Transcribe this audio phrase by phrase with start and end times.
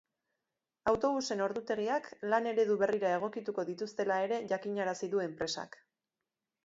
[0.91, 5.83] Autobusen ordutegiak lan-eredu berrira egokituko dituztela ere jakinarazi du enpresak.